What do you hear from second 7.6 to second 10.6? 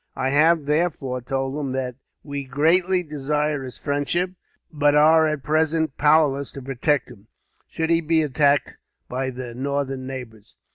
should he be attacked by his northern neighbours.